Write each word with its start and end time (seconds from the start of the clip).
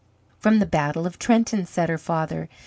"From 0.39 0.57
the 0.57 0.65
battle 0.65 1.05
of 1.05 1.19
Trenton," 1.19 1.67
said 1.67 1.87
her 1.87 1.99
father. 1.99 2.49